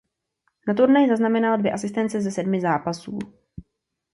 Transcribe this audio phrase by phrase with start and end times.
[0.67, 3.19] Na turnaji zaznamenal dvě asistence ze sedmi zápasů.